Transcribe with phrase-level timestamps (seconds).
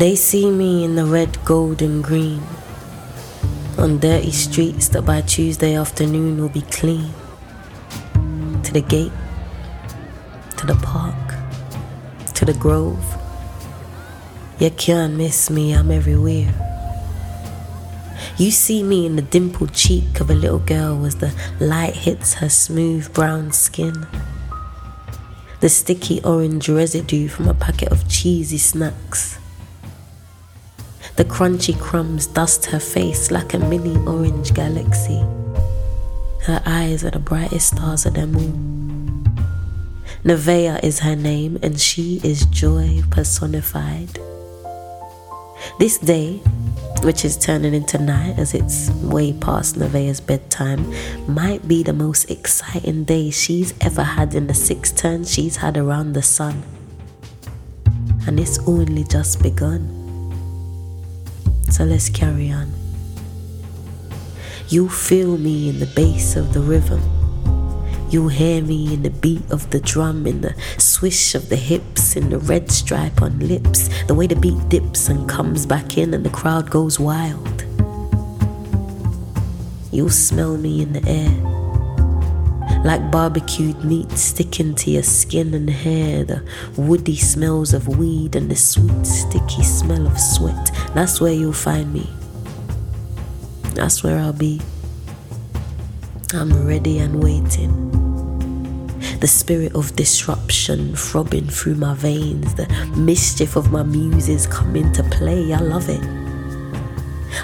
[0.00, 2.42] They see me in the red, gold, and green
[3.76, 7.12] on dirty streets that by Tuesday afternoon will be clean.
[8.62, 9.12] To the gate,
[10.56, 11.34] to the park,
[12.32, 13.04] to the grove.
[14.58, 16.54] You can't miss me, I'm everywhere.
[18.38, 22.32] You see me in the dimpled cheek of a little girl as the light hits
[22.40, 24.06] her smooth brown skin.
[25.60, 29.39] The sticky orange residue from a packet of cheesy snacks
[31.20, 35.20] the crunchy crumbs dust her face like a mini orange galaxy.
[36.44, 39.28] Her eyes are the brightest stars of the moon.
[40.24, 44.18] Nevaeh is her name, and she is joy personified.
[45.78, 46.38] This day,
[47.02, 50.90] which is turning into night as it's way past Nevaeh's bedtime,
[51.28, 55.76] might be the most exciting day she's ever had in the six turns she's had
[55.76, 56.62] around the sun.
[58.26, 60.00] And it's only just begun.
[61.70, 62.72] So let's carry on.
[64.68, 67.00] You feel me in the bass of the rhythm.
[68.10, 72.16] You hear me in the beat of the drum, in the swish of the hips,
[72.16, 76.12] in the red stripe on lips, the way the beat dips and comes back in
[76.12, 77.64] and the crowd goes wild.
[79.92, 81.59] You smell me in the air
[82.84, 86.42] like barbecued meat sticking to your skin and hair, the
[86.76, 90.70] woody smells of weed and the sweet, sticky smell of sweat.
[90.94, 92.08] That's where you'll find me.
[93.74, 94.60] That's where I'll be.
[96.32, 97.88] I'm ready and waiting.
[99.20, 105.02] The spirit of disruption throbbing through my veins, the mischief of my muses come into
[105.04, 105.52] play.
[105.52, 106.19] I love it.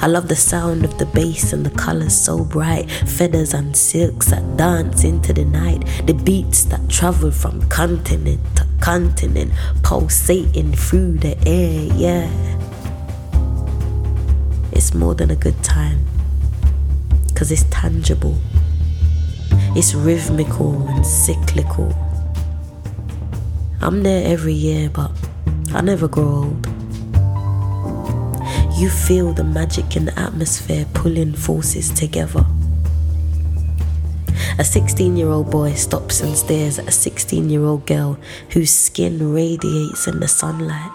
[0.00, 4.26] I love the sound of the bass and the colors so bright, feathers and silks
[4.30, 9.52] that dance into the night, the beats that travel from continent to continent,
[9.82, 12.30] pulsating through the air, yeah.
[14.72, 16.04] It's more than a good time,
[17.34, 18.38] cause it's tangible,
[19.76, 21.94] it's rhythmical and cyclical.
[23.80, 25.12] I'm there every year, but
[25.72, 26.73] I never grow old.
[28.84, 32.44] You feel the magic in the atmosphere pulling forces together.
[34.58, 38.18] A 16 year old boy stops and stares at a 16 year old girl
[38.50, 40.90] whose skin radiates in the sunlight.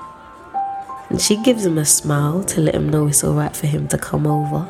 [1.09, 3.97] And she gives him a smile to let him know it's alright for him to
[3.97, 4.69] come over.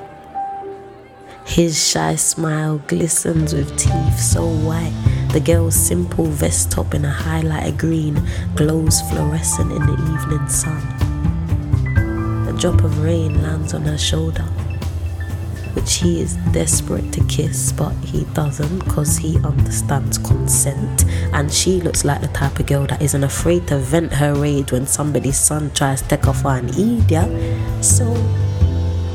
[1.45, 4.95] His shy smile glistens with teeth so white.
[5.33, 8.25] The girl's simple vest top in a highlighter green
[8.55, 10.98] glows fluorescent in the evening sun
[12.59, 14.43] drop of rain lands on her shoulder,
[15.75, 21.05] which he is desperate to kiss, but he doesn't because he understands consent.
[21.33, 24.73] And she looks like the type of girl that isn't afraid to vent her rage
[24.73, 27.23] when somebody's son tries to take her and eat ya.
[27.81, 28.13] So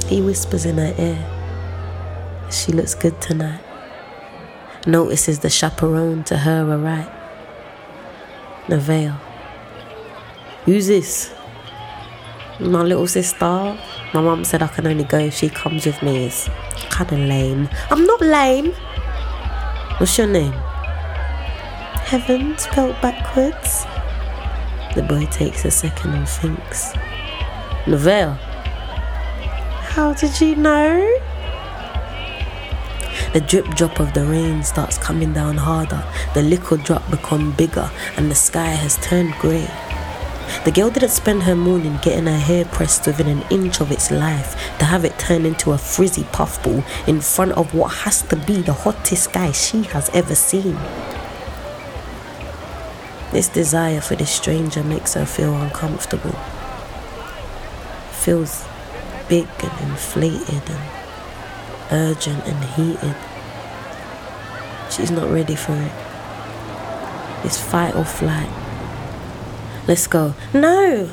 [0.08, 3.60] he whispers in her ear, She looks good tonight.
[4.86, 7.12] Notices the chaperone to her right.
[8.68, 9.20] Nevaeh.
[10.64, 11.30] Who's this?
[12.60, 13.76] My little sister.
[14.12, 16.26] My mum said I can only go if she comes with me.
[16.26, 16.48] It's
[16.90, 17.68] kind of lame.
[17.90, 18.72] I'm not lame.
[19.98, 20.52] What's your name?
[22.12, 23.84] Heaven spelled backwards.
[24.94, 26.92] The boy takes a second and thinks.
[27.86, 28.36] Nevaeh.
[29.94, 31.20] How did you know?
[33.32, 36.04] The drip drop of the rain starts coming down harder.
[36.34, 39.68] The little drop become bigger and the sky has turned grey.
[40.64, 44.10] The girl didn't spend her morning getting her hair pressed within an inch of its
[44.10, 48.36] life to have it turn into a frizzy puffball in front of what has to
[48.36, 50.76] be the hottest guy she has ever seen.
[53.30, 56.32] This desire for this stranger makes her feel uncomfortable.
[58.12, 58.64] Feels
[59.28, 60.90] big and inflated and
[61.90, 63.16] urgent and heated.
[64.90, 65.92] She's not ready for it.
[67.44, 68.63] It's fight or flight.
[69.86, 70.34] Let's go.
[70.54, 71.10] No!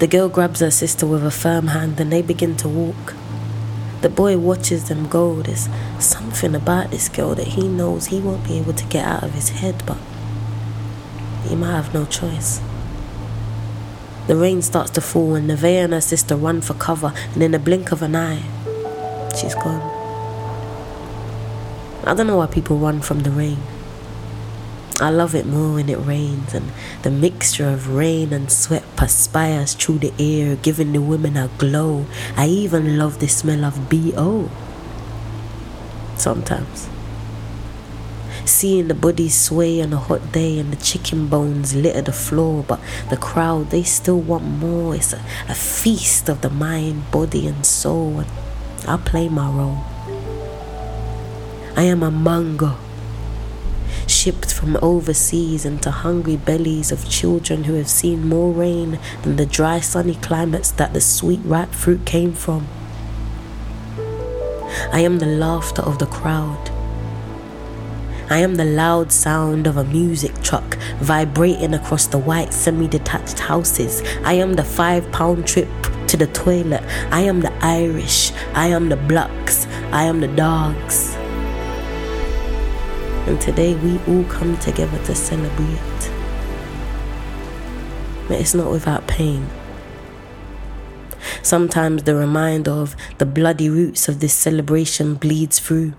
[0.00, 3.14] The girl grabs her sister with a firm hand and they begin to walk.
[4.02, 5.40] The boy watches them go.
[5.40, 5.68] There's
[5.98, 9.32] something about this girl that he knows he won't be able to get out of
[9.32, 9.96] his head, but
[11.48, 12.60] he might have no choice.
[14.26, 17.54] The rain starts to fall and Nevaeh and her sister run for cover, and in
[17.54, 18.42] a blink of an eye,
[19.34, 19.80] she's gone.
[22.04, 23.58] I don't know why people run from the rain.
[25.00, 26.70] I love it more when it rains and
[27.00, 32.04] the mixture of rain and sweat perspires through the air, giving the women a glow.
[32.36, 34.50] I even love the smell of BO.
[36.16, 36.90] Sometimes.
[38.44, 42.62] Seeing the bodies sway on a hot day and the chicken bones litter the floor,
[42.68, 44.94] but the crowd, they still want more.
[44.94, 48.18] It's a, a feast of the mind, body, and soul.
[48.20, 48.30] And
[48.86, 49.78] I'll play my role.
[51.74, 52.76] I am a mango
[54.20, 59.46] shipped from overseas into hungry bellies of children who have seen more rain than the
[59.46, 62.68] dry, sunny climates that the sweet, ripe fruit came from.
[64.92, 66.70] I am the laughter of the crowd.
[68.28, 73.38] I am the loud sound of a music truck vibrating across the white semi detached
[73.38, 74.02] houses.
[74.22, 75.70] I am the five pound trip
[76.08, 76.84] to the toilet.
[77.10, 78.32] I am the Irish.
[78.52, 79.66] I am the blacks.
[79.92, 81.16] I am the dogs.
[83.26, 86.10] And today we all come together to celebrate.
[88.28, 89.48] But it's not without pain.
[91.42, 95.94] Sometimes the reminder of the bloody roots of this celebration bleeds through.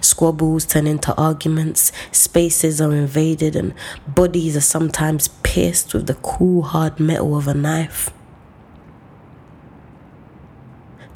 [0.00, 3.74] Squabbles turn into arguments, spaces are invaded, and
[4.06, 8.10] bodies are sometimes pierced with the cool, hard metal of a knife.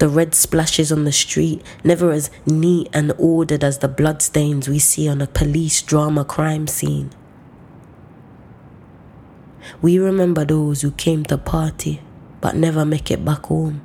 [0.02, 4.80] The red splashes on the street, never as neat and ordered as the bloodstains we
[4.80, 7.10] see on a police drama crime scene.
[9.80, 12.00] We remember those who came to party
[12.40, 13.80] but never make it back home.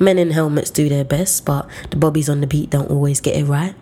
[0.00, 3.36] Men in helmets do their best, but the bobbies on the beat don't always get
[3.36, 3.76] it right.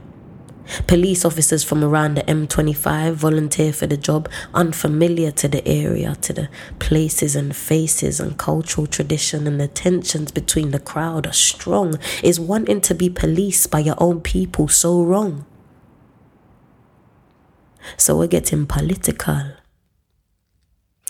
[0.87, 6.33] Police officers from around the M25 volunteer for the job, unfamiliar to the area, to
[6.33, 6.49] the
[6.79, 11.99] places and faces and cultural tradition, and the tensions between the crowd are strong.
[12.23, 15.47] Is wanting to be policed by your own people so wrong?
[17.97, 19.53] So we're getting political.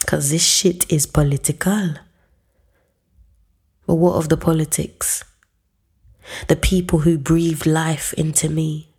[0.01, 1.95] Because this shit is political.
[3.87, 5.25] But what of the politics?
[6.49, 8.92] The people who breathe life into me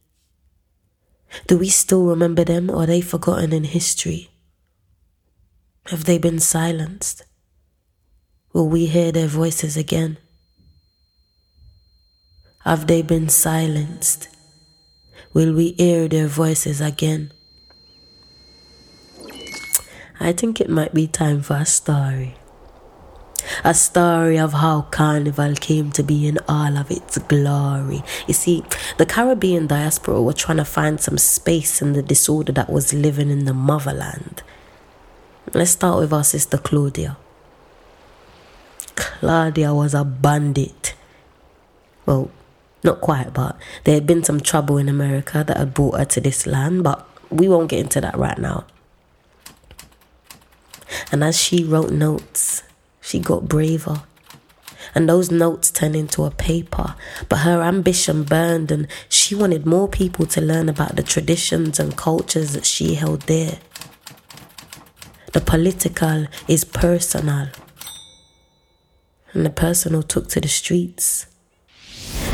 [1.48, 4.30] do we still remember them or are they forgotten in history?
[5.88, 7.26] Have they been silenced?
[8.54, 10.18] Will we hear their voices again?
[12.64, 14.30] Have they been silenced?
[15.34, 17.34] Will we hear their voices again?
[20.20, 22.38] I think it might be time for a story.
[23.64, 28.04] A story of how Carnival came to be in all of its glory.
[28.28, 28.64] You see,
[28.98, 33.30] the Caribbean diaspora were trying to find some space in the disorder that was living
[33.30, 34.44] in the motherland.
[35.54, 37.18] Let's start with our sister Claudia.
[38.96, 40.96] Claudia was a bandit.
[42.06, 42.32] Well,
[42.84, 46.22] not quite, but there had been some trouble in America that had brought her to
[46.22, 48.66] this land, but we won't get into that right now.
[51.12, 52.64] And as she wrote notes,
[53.04, 54.02] she got braver.
[54.96, 56.96] And those notes turned into a paper.
[57.30, 61.96] But her ambition burned, and she wanted more people to learn about the traditions and
[61.96, 63.60] cultures that she held dear.
[65.34, 67.48] The political is personal,
[69.34, 71.26] and the personal took to the streets.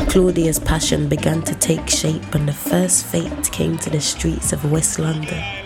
[0.08, 4.70] Claudia's passion began to take shape, and the first fête came to the streets of
[4.70, 5.59] West London.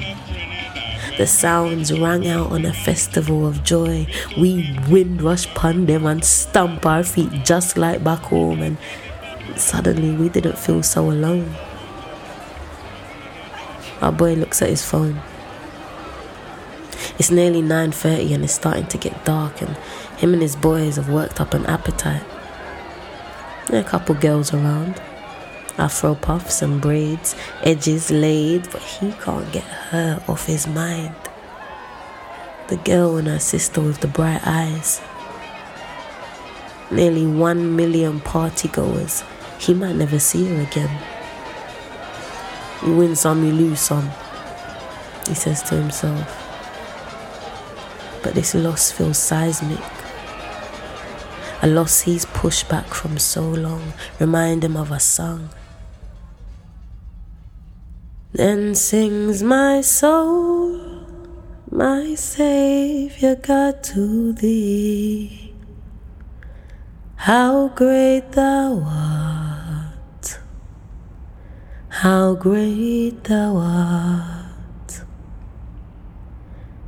[1.16, 4.08] The sounds rang out on a festival of joy.
[4.36, 8.76] We wind rush pon them and stamp our feet just like back home, and
[9.54, 11.54] suddenly we didn't feel so alone.
[14.00, 15.22] Our boy looks at his phone.
[17.16, 19.76] It's nearly 9:30 and it's starting to get dark and
[20.16, 22.24] him and his boys have worked up an appetite.
[23.68, 25.00] There are a couple girls around
[25.78, 31.14] afro puffs and braids, edges laid, but he can't get her off his mind.
[32.68, 35.00] The girl and her sister with the bright eyes.
[36.90, 39.24] Nearly one million partygoers.
[39.58, 40.96] He might never see her again.
[42.84, 44.10] You win some, you lose some,
[45.26, 46.40] he says to himself.
[48.22, 49.80] But this loss feels seismic.
[51.62, 55.48] A loss he's pushed back from so long, remind him of a song
[58.34, 61.06] then sings my soul,
[61.70, 65.54] my Savior God to thee.
[67.14, 70.40] How great thou art,
[71.88, 75.04] how great thou art.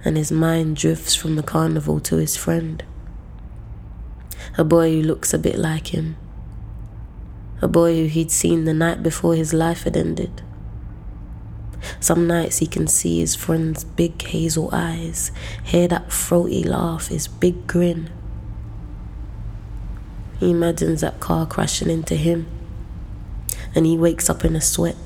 [0.05, 2.83] And his mind drifts from the carnival to his friend,
[4.59, 6.17] a boy who looks a bit like him,
[7.63, 10.43] a boy who he'd seen the night before his life had ended
[12.01, 17.29] some nights he can see his friend's big hazel eyes, hear that throaty laugh, his
[17.29, 18.11] big grin.
[20.39, 22.47] He imagines that car crashing into him
[23.77, 24.97] and he wakes up in a sweat.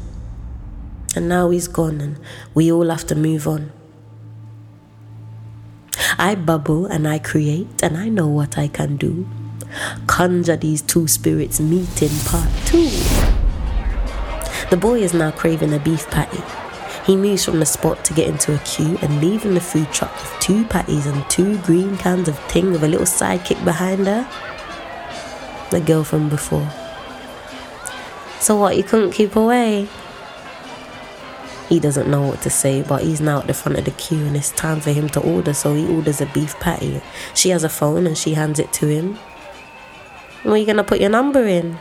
[1.17, 2.21] And now he's gone, and
[2.55, 3.73] we all have to move on.
[6.17, 9.29] I bubble and I create, and I know what I can do.
[10.07, 12.91] Conjure these two spirits meet in part two.
[14.71, 16.60] The boy is now craving a beef patty.
[17.07, 20.15] He moves from the spot to get into a queue and leaving the food truck
[20.15, 24.29] with two patties and two green cans of ting with a little sidekick behind her.
[25.71, 26.69] The girl from before.
[28.41, 29.89] So what, you couldn't keep away?
[31.69, 34.27] He doesn't know what to say, but he's now at the front of the queue
[34.27, 37.01] and it's time for him to order, so he orders a beef patty.
[37.33, 39.15] She has a phone and she hands it to him.
[40.43, 41.79] Where are you gonna put your number in?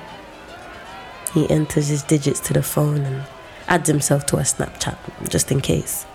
[1.33, 3.23] He enters his digits to the phone and
[3.69, 4.97] adds himself to a Snapchat
[5.29, 6.05] just in case.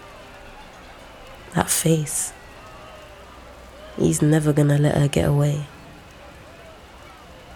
[1.54, 2.32] That face.
[3.96, 5.66] He's never gonna let her get away.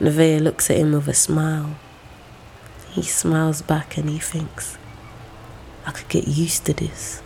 [0.00, 1.76] Nevaeh looks at him with a smile.
[2.90, 4.78] He smiles back and he thinks,
[5.84, 7.20] I could get used to this.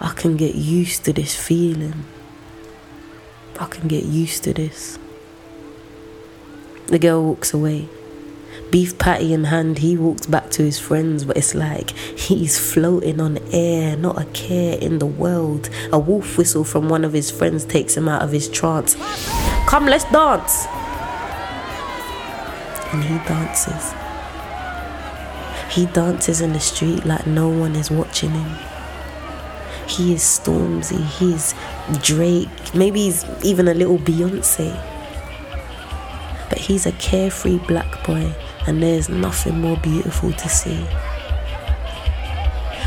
[0.00, 2.04] I can get used to this feeling.
[3.58, 4.98] I can get used to this.
[6.88, 7.88] The girl walks away
[8.70, 13.20] beef patty in hand, he walks back to his friends, but it's like he's floating
[13.20, 15.70] on air, not a care in the world.
[15.92, 18.96] A wolf whistle from one of his friends takes him out of his trance.
[19.66, 20.66] Come, let's dance!
[22.92, 23.94] And he dances.
[25.70, 28.56] He dances in the street like no one is watching him.
[29.86, 31.54] He is Stormzy, he is
[32.02, 34.72] Drake, maybe he's even a little Beyonce.
[36.48, 38.34] But he's a carefree black boy
[38.66, 40.86] and there's nothing more beautiful to see.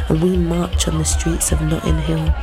[0.10, 2.34] And we march on the streets of Notting Hill,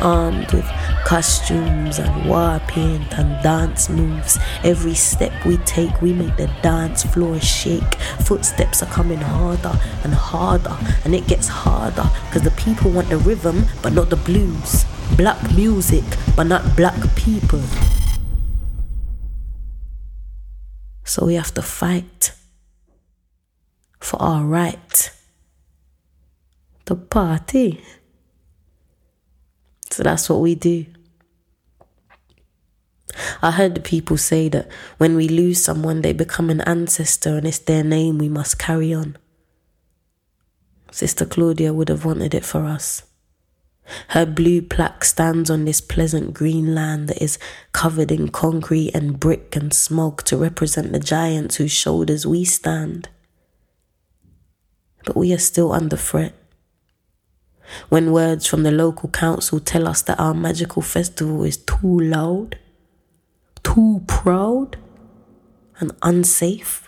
[0.00, 0.66] armed with
[1.04, 4.38] costumes and war paint and dance moves.
[4.64, 7.94] Every step we take, we make the dance floor shake.
[8.24, 13.18] Footsteps are coming harder and harder, and it gets harder because the people want the
[13.18, 14.84] rhythm but not the blues.
[15.16, 17.62] Black music but not black people.
[21.12, 22.32] So we have to fight
[24.00, 25.10] for our right
[26.86, 27.84] to party.
[29.90, 30.86] So that's what we do.
[33.42, 37.58] I heard people say that when we lose someone, they become an ancestor and it's
[37.58, 39.18] their name we must carry on.
[40.90, 43.02] Sister Claudia would have wanted it for us.
[44.08, 47.38] Her blue plaque stands on this pleasant green land that is
[47.72, 53.08] covered in concrete and brick and smog to represent the giants whose shoulders we stand
[55.04, 56.34] but we are still under threat.
[57.88, 62.58] When words from the local council tell us that our magical festival is too loud,
[63.62, 64.76] too proud,
[65.78, 66.81] and unsafe,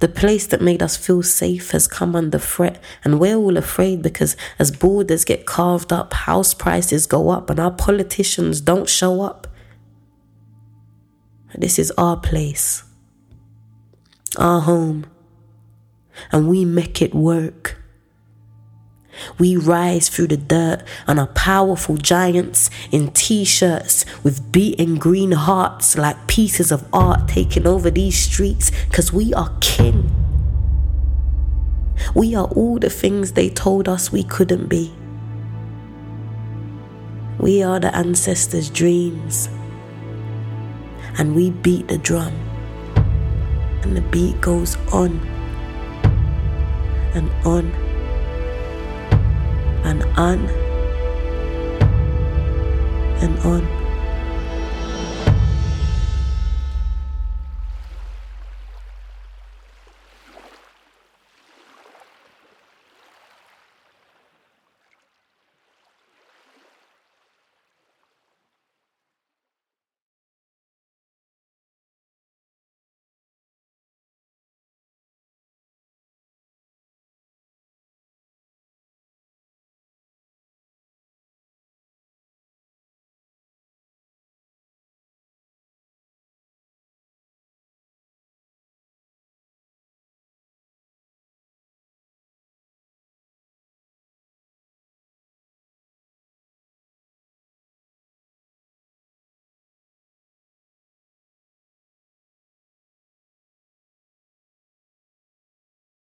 [0.00, 4.02] the place that made us feel safe has come under threat, and we're all afraid
[4.02, 9.22] because as borders get carved up, house prices go up, and our politicians don't show
[9.22, 9.46] up.
[11.54, 12.84] This is our place,
[14.38, 15.06] our home
[16.30, 17.81] and we make it work.
[19.38, 25.32] We rise through the dirt and are powerful giants in t shirts with beating green
[25.32, 30.10] hearts like pieces of art taking over these streets because we are king.
[32.14, 34.92] We are all the things they told us we couldn't be.
[37.38, 39.48] We are the ancestors' dreams.
[41.18, 42.32] And we beat the drum.
[43.82, 45.20] And the beat goes on
[47.14, 47.81] and on
[49.84, 50.48] and on
[53.22, 53.81] and on.